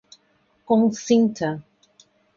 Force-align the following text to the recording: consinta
consinta 0.67 1.61